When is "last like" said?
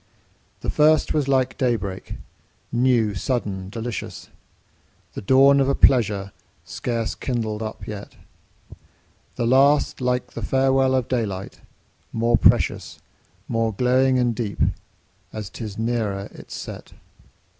9.45-10.31